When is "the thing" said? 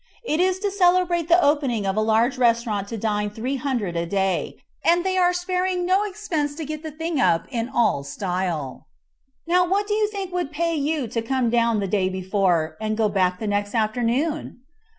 6.81-7.19